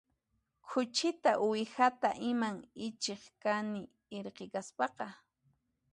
Khuchita 0.69 1.31
uwihata 1.45 2.09
iman 2.31 2.55
ichiq 2.87 3.21
kani 3.43 3.79
irqi 4.17 4.45
kaspaqa 4.53 5.07